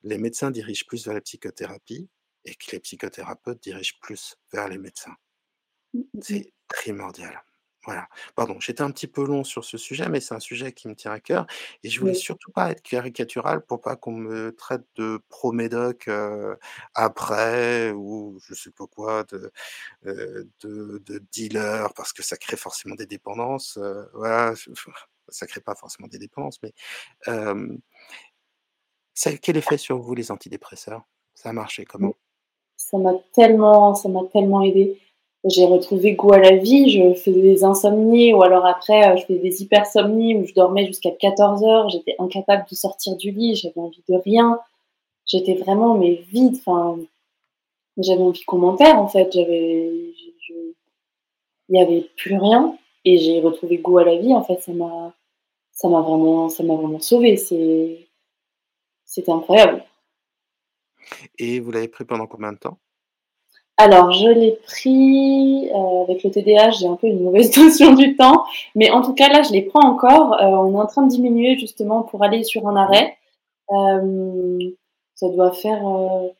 [0.04, 2.10] les médecins dirigent plus vers la psychothérapie
[2.46, 5.16] et que les psychothérapeutes dirigent plus vers les médecins.
[5.94, 6.22] Mmh mh mh.
[6.22, 7.40] C'est primordial.
[7.84, 8.08] Voilà.
[8.34, 10.94] Pardon, j'étais un petit peu long sur ce sujet, mais c'est un sujet qui me
[10.94, 11.46] tient à cœur
[11.82, 12.18] et je voulais Oui.
[12.18, 16.56] surtout pas être caricatural pour pas qu'on me traite de pro-médoc, heu,
[16.94, 19.52] après ou je sais pas quoi, de,
[20.04, 23.78] de de dealer parce que ça crée forcément des dépendances,
[24.14, 24.54] voilà,
[25.28, 26.72] ça crée pas forcément des dépendances, mais,
[27.26, 27.80] hem
[29.16, 31.02] ça a eu quel effet sur vous les antidépresseurs?
[31.34, 31.86] Ça a marché Mmh.
[31.86, 32.16] comment?
[32.76, 35.00] Ça m'a tellement ça m'a tellement aidée.
[35.46, 39.26] J'ai retrouvé goût à la vie, je faisais des insomnies ou alors après, heu, je
[39.26, 43.78] faisais des hypersomnies où je dormais jusqu'à 14:00, j'étais incapable de sortir du lit, j'avais
[43.78, 44.58] envie de rien.
[45.26, 46.98] J'étais vraiment mais vide, enfin,
[47.98, 49.90] j'avais envie qu'on m'enterre en fait, j'avais
[51.70, 54.72] il y avait plus rien et j'ai retrouvé goût à la vie, en fait, ça
[54.72, 55.14] m'a
[55.72, 58.08] ça m'a vraiment ça m'a vraiment sauvée, c'est
[59.06, 59.84] c'était incroyable.
[61.38, 62.78] Et vous l'avez pris pendant combien de temps?
[63.76, 68.16] Alors je l'ai pris, heu, avec le TDAH, j'ai un peu une mauvaise notion du
[68.16, 68.44] temps,
[68.76, 71.08] mais en tout cas là, je les prends encore, heu, on est en train de
[71.10, 73.16] diminuer justement pour aller sur un arrêt.
[73.70, 74.60] Hem,
[75.16, 76.32] ça doit faire, heu,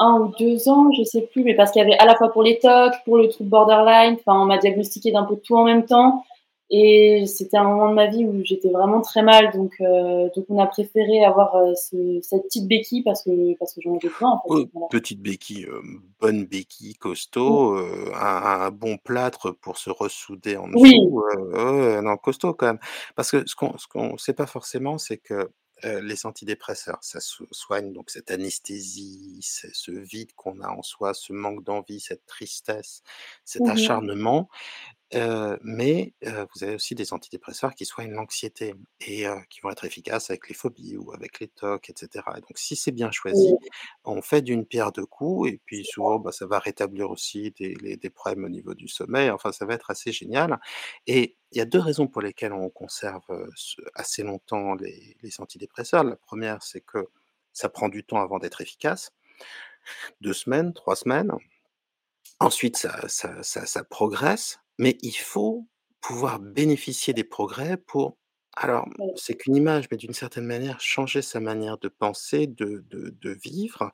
[0.00, 2.32] 1 ou 2 ans, je sais plus, mais parce qu'il y avait à la fois
[2.32, 5.64] pour les TOC, pour le trouble borderline, enfin on m'a diagnostiqué d'un peu tout en
[5.64, 6.24] même temps
[6.70, 10.46] et c'était un moment de ma vie où j'étais vraiment très mal donc heu, donc
[10.48, 14.32] on a préféré avoir, ce cette petite béquille parce que parce que j'en avais besoin
[14.32, 14.88] en fait, Oh, voilà.
[14.88, 17.76] petite béquille, hem, bonne béquille costaud,
[18.14, 18.16] un
[18.66, 20.92] un bon plâtre pour se ressouder en Oui.
[20.92, 22.78] dessous, ouais, non costaud quand même.
[23.16, 25.50] Parce que ce qu'on ce qu'on sait pas forcément, c'est que,
[25.82, 31.32] les antidépresseurs, ça so soigne donc cette anesthésie, ce vide qu'on a en soi, ce
[31.34, 33.02] manque d'envie, cette tristesse,
[33.44, 33.96] cet Mmh mh.
[33.98, 34.48] acharnement,
[35.14, 39.70] heu, mais heu, vous avez aussi des antidépresseurs qui soignent l'anxiété et heu, qui vont
[39.70, 42.92] être efficaces avec les phobies ou avec les TOC et cetera et donc si c'est
[42.92, 43.58] bien choisi,
[44.04, 46.06] on fait d'une pierre deux coups et puis C'est ça.
[46.06, 49.52] souvent, bah, ça va rétablir aussi des les des problèmes au niveau du sommeil, enfin
[49.52, 50.58] ça va être assez génial
[51.06, 55.16] et il y a 2 raisons pour lesquelles on conserve, heu, ce assez longtemps les
[55.22, 56.04] les antidépresseurs.
[56.04, 57.06] La 1re, c'est que
[57.52, 59.10] ça prend du temps avant d'être efficace.
[60.20, 61.32] 2 semaines, 3 semaines.
[62.40, 65.68] Ensuite ça ça ça ça progresse, mais il faut
[66.00, 68.18] pouvoir bénéficier des progrès pour
[68.56, 73.10] alors c'est qu'une image, mais d'une certaine manière, changer sa manière de penser, de de
[73.10, 73.92] de vivre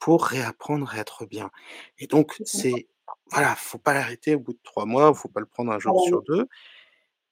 [0.00, 1.50] pour réapprendre à être bien
[1.98, 2.78] et donc Je comprends.
[2.78, 2.88] c'est
[3.32, 5.90] voilà, faut pas l'arrêter au bout de 3 mois, faut pas le prendre 1 Ah
[5.90, 6.22] jour bah sur.
[6.28, 6.46] 2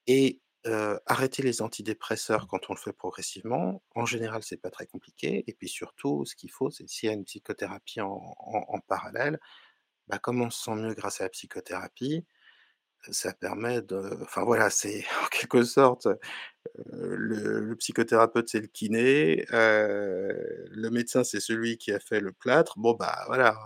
[0.06, 4.87] et heu, arrêter les antidépresseurs quand on le fait progressivement, en général, c'est pas très
[4.87, 8.64] compliqué et puis surtout, ce qu'il faut, c'est s'il y a une psychothérapie en en
[8.68, 9.38] en parallèle,
[10.09, 12.26] bah, comme on se sent mieux grâce à la psychothérapie,
[13.11, 16.09] ça permet de enfin voilà, c'est en quelque sorte,
[16.87, 22.74] le le psychothérapeute, c'est le kiné, le médecin, c'est celui qui a fait le plâtre,
[22.78, 23.56] bon, bah, voilà,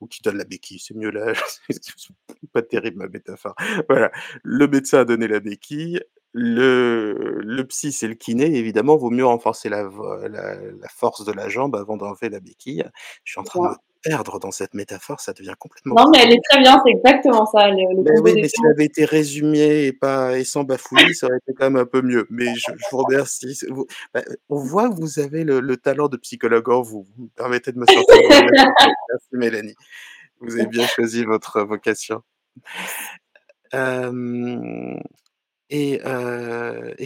[0.00, 1.32] ou qui donne la béquille, c'est mieux là,
[2.52, 3.54] pas terrible ma métaphore.
[3.88, 4.10] Voilà,
[4.44, 6.00] le médecin a donné la béquille,
[6.32, 9.96] le le psy, c'est le kiné, évidemment, vaut mieux renforcer la v
[10.30, 12.84] la la force de la jambe avant d'enlever la béquille.
[13.24, 13.76] Je suis en train de.
[14.02, 17.46] Perdre dans cette métaphore, ça devient complètement Non, mais elle est très bien, c'est exactement
[17.46, 18.66] ça, le oui, mais si 2.
[18.66, 21.86] elle avait été résumée et pas et sans bafouillis, ça aurait été quand même un
[21.86, 25.60] peu mieux, mais je je vous remercie, vous bah, on voit que vous avez le
[25.60, 28.04] le talent de psychologue en vous, vous me permettez de me sentir.
[29.10, 29.74] Merci Mélanie,
[30.40, 32.22] vous avez bien choisi votre vocation.
[33.72, 35.00] Hem
[35.70, 35.98] et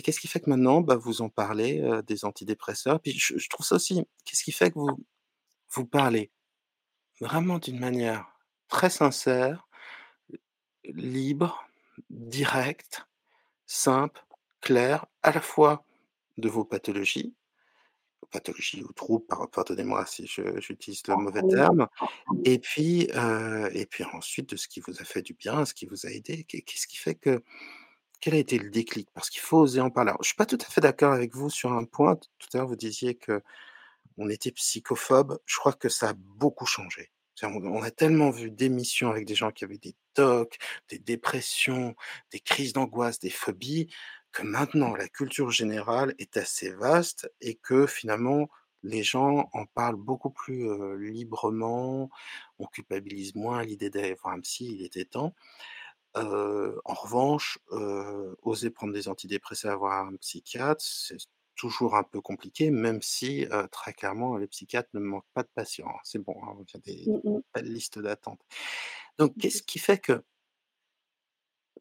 [0.02, 3.00] qu'est-ce qui fait que maintenant, bah, vous en parlez, heu, des antidépresseurs?
[3.00, 4.90] Puis je je trouve ça aussi qu'est-ce qui fait que vous
[5.74, 6.30] vous parlez?
[7.20, 8.26] Vraiment d'une manière
[8.68, 9.68] très sincère,
[10.84, 11.64] libre,
[12.10, 13.06] directe,
[13.66, 14.24] simple,
[14.60, 15.84] claire, à la fois
[16.38, 17.34] de vos pathologies
[18.32, 21.86] pathologies ou troubles, par pardonnez-moi si j'utilise le mauvais terme
[22.44, 25.74] et puis, heu et puis ensuite de ce qui vous a fait du bien, ce
[25.74, 26.44] qui vous a aidé.
[26.44, 27.42] Qu'est qu'est-ce qui fait que
[28.20, 29.08] quel a été le déclic?
[29.14, 30.10] Parce qu'il faut oser en parler.
[30.10, 32.58] Alors je suis pas tout à fait d'accord avec vous sur un point, tout à
[32.58, 33.14] l'heure vous disiez
[34.16, 37.10] qu'on était psychophobe, je crois que ça a beaucoup changé.
[37.42, 41.96] On on a tellement vu d'émissions avec des gens qui avaient des TOC, des dépressions,
[42.30, 43.88] des crises d'angoisse, des phobies,
[44.32, 48.48] que maintenant la culture générale est assez vaste et que finalement
[48.84, 52.10] les gens en parlent beaucoup plus, heu, librement,
[52.58, 55.34] on culpabilise moins l'idée d'aller voir un psy, il était temps.
[56.16, 61.16] Heu, en revanche, heu, oser prendre des antidépresseurs, voir un psychiatre, c'est
[61.62, 65.86] toujours un peu compliqué, même si, très clairement, les psychiatres ne manquent pas de patients,
[65.88, 66.00] hein.
[66.02, 67.20] C'est bon, hein, il y
[67.54, 68.40] a des listes d'attente.
[69.18, 69.40] Donc Mmh mh.
[69.40, 70.24] qu'est-ce qui fait que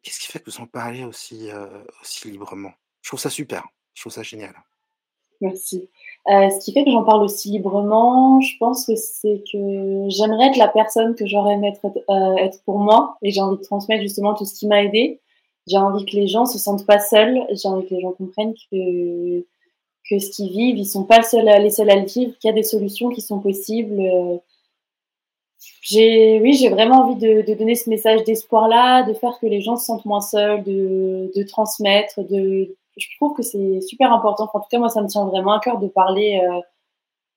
[0.02, 1.48] qu'est-ce qui fait que vous en parlez aussi,
[2.00, 2.72] aussi librement?
[3.02, 4.54] Je trouve ça super, je trouve ça génial.
[5.40, 5.90] Merci.
[6.28, 9.58] Ce qui fait que j'en parle aussi librement, je pense que c'est que
[10.08, 11.84] j'aimerais être la personne que j'aurais aimé être
[12.38, 15.20] être pour moi et j'ai envie de transmettre justement tout ce qui m'a aidée.
[15.68, 18.54] J'ai envie que les gens se sentent pas seuls, j'ai envie que les gens comprennent
[18.70, 19.44] que
[20.12, 22.52] que ce qu'ils vivent, ils sont pas les seuls à le vivre, qu'il y a
[22.52, 24.40] des solutions qui sont possibles, heu
[25.82, 29.76] j'ai oui, j'ai vraiment envie de donner ce message d'espoir-là, de faire que les gens
[29.76, 34.48] se sentent moins seuls, de de transmettre, de je trouve que c'est super important.
[34.52, 36.60] En tout cas, moi, ça me tient vraiment à cœur de parler, heu,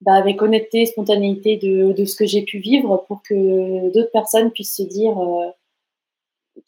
[0.01, 4.51] bah, avec honnêteté, spontanéité de de ce que j'ai pu vivre pour que d'autres personnes
[4.51, 5.51] puissent se dire, heu,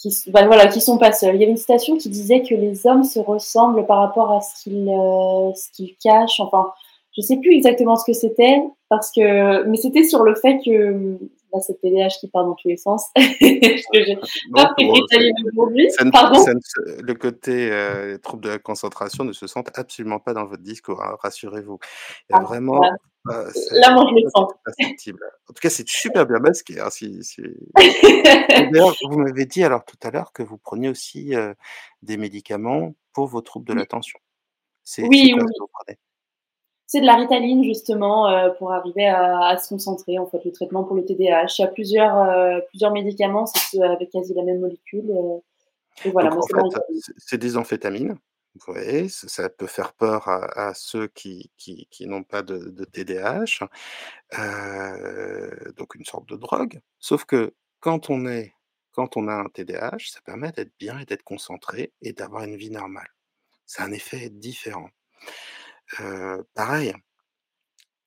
[0.06, 1.36] s bah, voilà, qu'ils sont pas seuls.
[1.36, 4.42] Il y avait une citation qui disait que les hommes se ressemblent par rapport à
[4.42, 6.40] ce qu'ils, heu, ce qu'ils cachent.
[6.40, 6.68] Enfin,
[7.18, 11.18] je sais plus exactement ce que c'était parce que mais c'était sur le fait que,
[11.54, 14.76] là, c'est le TDAH qui part dans tous les sens, pas
[15.52, 15.88] aujourd'hui.
[16.12, 16.40] Pardon?
[16.40, 20.46] ne se le côté, heu, trouble de la concentration ne se sente absolument pas dans
[20.46, 21.80] votre discours, hein, rassurez-vous.
[22.30, 22.82] Il y a Ah, vraiment,
[23.24, 23.44] voilà.
[23.48, 24.52] heu, Là, moi, je le sens.
[25.50, 27.76] En tout cas, c'est super bien masqué, hein, si si et
[28.72, 31.56] d'ailleurs, vous m'avez dit alors tout à l'heure que vous preniez aussi, heu,
[32.02, 34.20] des médicaments pour vos troubles de l'attention.
[35.00, 35.52] Oui, oui, ce que oui.
[35.60, 35.98] vous prenez?
[36.88, 40.52] C'est de la Ritaline justement, heu, pour arriver à à se concentrer, en fait, le
[40.54, 41.56] traitement pour le TDAH.
[41.60, 45.42] Il y a plusieurs, heu, plusieurs médicaments, c'est ceux avec quasi la même molécule, heu
[46.06, 46.54] et voilà, Donc moi, en c'est
[47.30, 48.18] fait, des amphétamines,
[48.56, 49.10] vous voyez?
[49.10, 53.68] Ça peut faire peur à à ceux qui qui qui n'ont pas de de TDAH,
[55.78, 56.80] donc une sorte de drogue.
[57.00, 58.54] Sauf que quand on est
[58.92, 62.56] quand on a un TDAH, ça permet d'être bien et d'être concentré et d'avoir une
[62.58, 63.10] vie normale.
[63.68, 64.90] C'est un effet différent.
[66.54, 66.94] Pareil,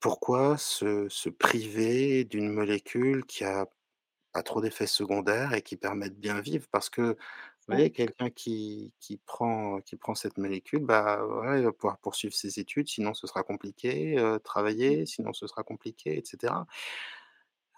[0.00, 3.66] pourquoi se se priver d'une molécule qui a
[4.32, 6.66] pas trop d'effets secondaires et qui permet de bien vivre?
[6.72, 7.16] Parce que, vous
[7.68, 12.34] voyez, quelqu'un qui qui prend qui prend cette molécule, bah, voilà, il va pouvoir poursuivre
[12.34, 16.66] ses études, sinon ce sera compliqué, heu, travailler, sinon ce sera compliqué et cetera.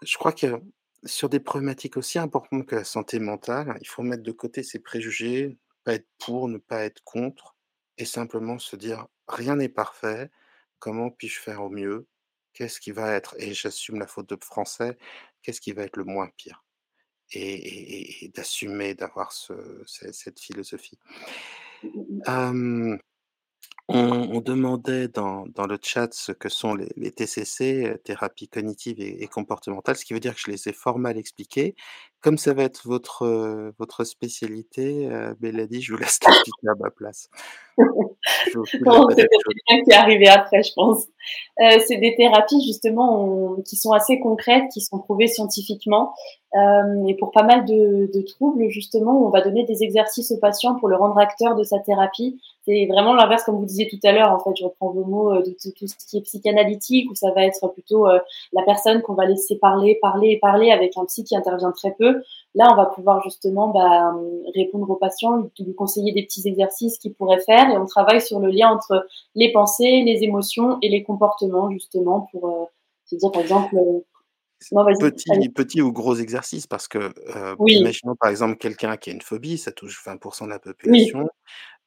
[0.03, 0.61] Je crois que
[1.05, 4.79] sur des problématiques aussi importantes que la santé mentale, il faut mettre de côté ses
[4.81, 7.57] préjugés, pas être pour, ne pas être contre
[7.99, 10.31] et simplement se dire: «Rien n'est parfait,
[10.79, 12.07] comment puis-je faire au mieux?
[12.55, 14.99] Qu'est-ce qui va être» et j'assume la faute de français,
[15.43, 16.65] «qu'est-ce qui va être le moins pire?»
[17.35, 19.55] et d'assumer, d'avoir ce
[19.87, 20.99] ce cette philosophie.
[23.89, 29.27] On demandait dans le chat ce que sont les TCC, heu, thérapies cognitives et et
[29.29, 31.75] comportementales, ce qui veut dire que je les ai fort mal expliquées.
[32.21, 36.91] Comme ça va être votre, votre spécialité, heu, Mélanie, je vous laisse l'expliquer à ma
[36.91, 37.29] place.
[38.87, 41.05] Non, c'est quelqu'un qui est arrivé après, je pense.
[41.61, 46.13] Heu, c'est des thérapies justement, on qui sont assez concrètes, qui sont prouvées scientifiquement,
[46.55, 50.39] hem et pour pas mal de de troubles justement, on va donner des exercices au
[50.39, 52.41] patient pour le rendre acteur de sa thérapie.
[52.67, 55.35] C'est vraiment l'inverse comme vous disiez tout à l'heure, en fait, je reprends vos mots,
[55.35, 58.07] heu, de tout tout ce qui est psychanalytique où ça va être plutôt,
[58.53, 61.93] la personne qu'on va laisser parler, parler et parler avec un psy qui intervient très
[61.99, 62.23] peu.
[62.55, 64.15] Là, on va pouvoir justement, bah,
[64.55, 68.41] répondre au patient, lui conseiller des petits exercices qu'il pourrait faire et on travaille sur
[68.41, 72.71] le lien entre les pensées, les émotions et les comportements justement pour,
[73.07, 73.75] se dire par exemple,
[74.71, 74.99] non, allez.
[74.99, 77.13] petit petit ou gros exercice parce que,
[77.59, 81.13] Oui, imaginons par exemple quelqu'un qui a une phobie, ça touche 20% de la oui.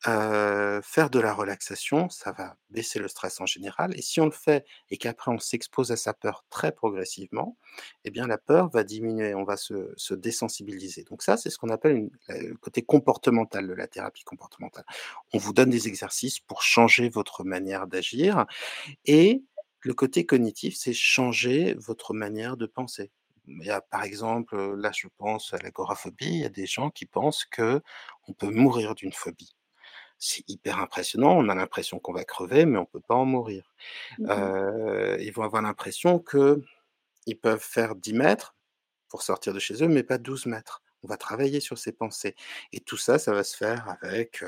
[0.06, 4.32] Faire de la relaxation, ça va baisser le stress en général et si on le
[4.32, 7.58] fait et qu'après on s'expose à sa peur très progressivement,
[8.04, 11.04] eh bien la peur va diminuer, on va se se désensibiliser.
[11.04, 14.86] Donc ça, c'est ce qu'on appelle le côté comportemental de la thérapie comportementale.
[15.34, 18.46] On vous donne des exercices pour changer votre manière d'agir
[19.06, 19.44] et
[19.82, 23.12] le côté cognitif, c'est changer votre manière de penser.
[23.92, 28.34] Par exemple, là je pense à l'agoraphobie, il y a des gens qui pensent qu'on
[28.38, 29.56] peut mourir d'une phobie.
[30.20, 33.74] C'est hyper impressionnant, on a l'impression qu'on va crever, mais on peut pas en mourir.
[34.20, 34.56] Mmh
[35.20, 38.56] ils vont avoir l'impression qu'ils peuvent faire 10 mètres
[39.10, 40.82] pour sortir de chez eux, mais pas 12 mètres.
[41.04, 42.36] On va travailler sur ces pensées
[42.74, 44.44] et tout ça, ça va se faire avec,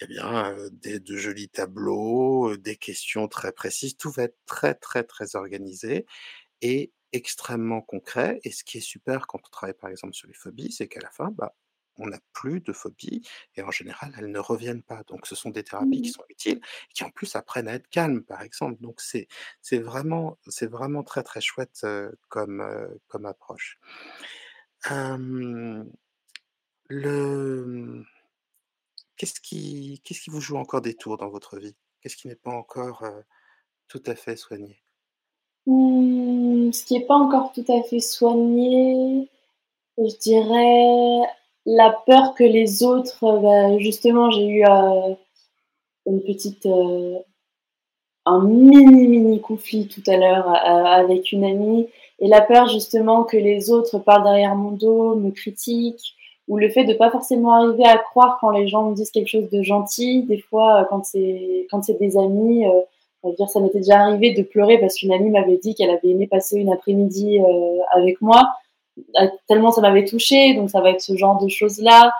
[0.00, 3.96] eh bien, des de jolis tableaux, des questions très précises.
[3.96, 6.06] Tout va être très, très, très organisé
[6.62, 10.34] et extrêmement concret et ce qui est super quand on travaille par exemple sur les
[10.34, 11.54] phobies, c'est qu'à la fin, bah,
[11.98, 13.22] on n'a plus de phobie
[13.54, 15.02] et en général, elles ne reviennent pas.
[15.08, 16.60] Donc ce sont des thérapies qui Mmh sont utiles,
[16.94, 18.80] qui en plus apprennent à être calmes, par exemple.
[18.82, 19.28] Donc c'est
[19.62, 21.86] c'est vraiment c'est vraiment très, très chouette,
[22.28, 22.62] comme,
[23.08, 23.78] comme approche.
[26.88, 28.04] Le,
[29.16, 31.76] qu'est-ce qui qu'est-ce qui vous joue encore des tours dans votre vie?
[32.00, 33.04] Qu'est-ce qui n'est pas encore,
[33.88, 34.82] tout à fait soigné?
[35.66, 39.28] Mmh, ce qui est pas encore tout à fait soigné,
[39.98, 41.28] je dirais
[41.66, 45.16] la peur que les autres, heu, bah, justement j'ai eu, heu,
[46.06, 47.16] une petite, heu,
[48.26, 51.88] un mini, mini conflit tout à l'heure, heu, avec une amie
[52.20, 56.14] et la peur justement que les autres parlent derrière mon dos, me critiquent
[56.48, 59.28] ou le fait de pas forcément arriver à croire quand les gens me disent quelque
[59.28, 60.22] chose de gentil.
[60.24, 62.64] Des fois, quand c'est quand c'est des amis,
[63.24, 65.90] on va dire ça m'était déjà arrivé de pleurer parce qu'une amie m'avait dit qu'elle
[65.90, 67.40] avait aimé passer une après-midi,
[67.92, 68.48] avec moi,
[69.48, 72.12] tellement ça m'avait touchée, donc ça va être ce genre de choses-là.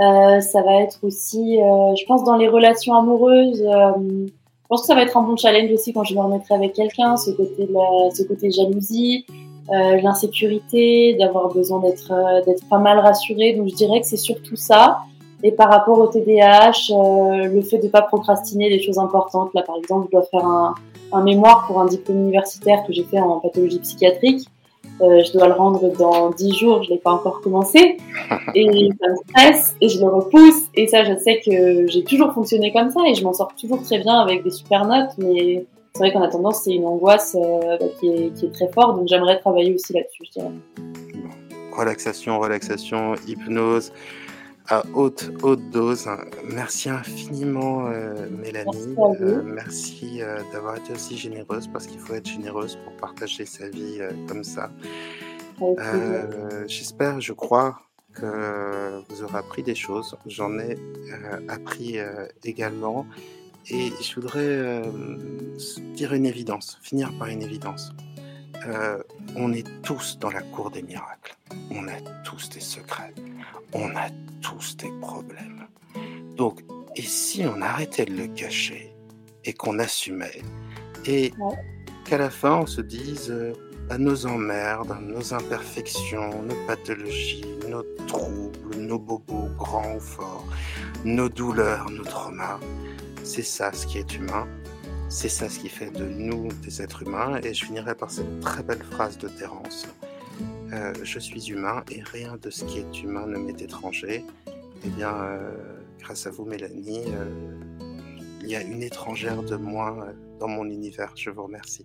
[0.00, 4.82] Heu, ça va être aussi, heu, je pense dans les relations amoureuses, hem, je pense
[4.82, 7.32] que ça va être un bon challenge aussi quand je me remettrai avec quelqu'un, ce
[7.32, 9.26] côté de la ce côté jalousie,
[9.72, 13.54] heu, l'insécurité, d'avoir besoin d'être, heu, d'être pas mal rassurée.
[13.54, 15.00] Donc je dirais que c'est surtout ça
[15.42, 19.50] et par rapport au TDAH, heu, le fait de pas procrastiner les choses importantes.
[19.54, 20.74] Là, par exemple, je dois faire un
[21.12, 24.48] un mémoire pour un diplôme universitaire que j'ai fait en pathologie psychiatrique.
[25.02, 27.96] Heu, je dois le rendre dans 10 jours, je l'ai pas encore commencé.
[28.54, 30.68] Et ça me stresse et je le repousse.
[30.74, 33.82] Et ça, je sais que j'ai toujours fonctionné comme ça et je m'en sors toujours
[33.82, 37.76] très bien avec des super notes, mais c'est vrai qu'en attendant, c'est une angoisse, heu,
[37.78, 40.52] bah, qui est qui est très forte, donc j'aimerais travailler aussi là-dessus, je dirais.
[41.76, 43.92] Relaxation, relaxation, hypnose
[44.70, 46.08] à haute, haute dose.
[46.44, 48.96] Merci infiniment, Merci Mélanie,
[49.44, 54.00] merci, heu, d'avoir été aussi généreuse parce qu'il faut être généreuse pour partager sa vie,
[54.28, 54.70] comme ça.
[56.66, 57.80] J'espère, je crois
[58.14, 60.16] que vous aurez appris des choses.
[60.26, 60.76] J'en ai,
[61.48, 61.98] appris,
[62.44, 63.06] également
[63.68, 64.82] et je voudrais,
[65.94, 67.92] dire une évidence, finir par une évidence.
[68.66, 69.02] Heu,
[69.36, 71.36] on est tous dans la cour des miracles.
[71.70, 73.14] On a tous des secrets.
[73.72, 74.08] On a
[74.42, 75.66] tous des problèmes.
[76.36, 76.60] Donc
[76.96, 78.92] et si on arrêtait de le cacher
[79.44, 80.42] et qu'on assumait
[81.06, 81.56] et Ouais.
[82.04, 83.52] qu'à la fin on se dise, heu,
[83.88, 90.44] bah, nos emmerdes, nos imperfections, nos pathologies, nos troubles, nos bobos grands ou forts,
[91.04, 92.58] nos douleurs, nos traumas,
[93.22, 94.46] c'est ça ce qui est humain,
[95.10, 98.40] c'est ça ce qui fait de nous des êtres humains et je finirai par cette
[98.40, 99.88] très belle phrase de Terence,
[100.72, 104.24] heu: «Je suis humain et rien de ce qui est humain ne m'est étranger».
[104.84, 107.60] Et bien, heu, grâce à vous Mélanie, heu,
[108.40, 111.12] il y a une étrangère de heu, dans mon univers.
[111.16, 111.84] Je vous remercie.